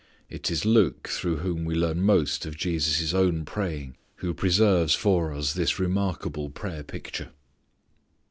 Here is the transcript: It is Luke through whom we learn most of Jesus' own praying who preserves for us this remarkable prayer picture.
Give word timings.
It 0.31 0.49
is 0.49 0.65
Luke 0.65 1.09
through 1.09 1.35
whom 1.37 1.63
we 1.63 1.75
learn 1.75 2.01
most 2.01 2.47
of 2.47 2.57
Jesus' 2.57 3.13
own 3.13 3.45
praying 3.45 3.97
who 4.15 4.33
preserves 4.33 4.95
for 4.95 5.31
us 5.31 5.53
this 5.53 5.77
remarkable 5.77 6.49
prayer 6.49 6.81
picture. 6.81 7.29